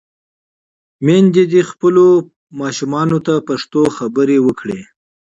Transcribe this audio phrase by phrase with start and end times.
[1.05, 2.05] میندې دې خپلو
[2.59, 4.79] ماشومانو ته پښتو خبرې وکړي.